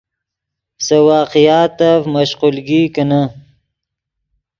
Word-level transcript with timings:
سے 0.85 0.97
واقعاتف 1.07 2.01
مشقولگی 2.13 2.81
کینے 2.93 3.23